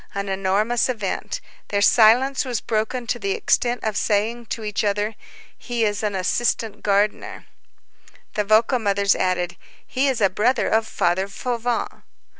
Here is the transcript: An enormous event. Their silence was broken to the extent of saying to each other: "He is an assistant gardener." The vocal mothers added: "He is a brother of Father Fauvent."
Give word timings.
An 0.15 0.29
enormous 0.29 0.89
event. 0.89 1.41
Their 1.67 1.83
silence 1.83 2.43
was 2.43 2.59
broken 2.59 3.05
to 3.05 3.19
the 3.19 3.33
extent 3.33 3.83
of 3.83 3.95
saying 3.95 4.47
to 4.47 4.63
each 4.63 4.83
other: 4.83 5.13
"He 5.55 5.85
is 5.85 6.01
an 6.01 6.15
assistant 6.15 6.81
gardener." 6.81 7.45
The 8.33 8.43
vocal 8.43 8.79
mothers 8.79 9.15
added: 9.15 9.57
"He 9.85 10.07
is 10.07 10.19
a 10.19 10.27
brother 10.27 10.67
of 10.69 10.87
Father 10.87 11.27
Fauvent." 11.27 12.01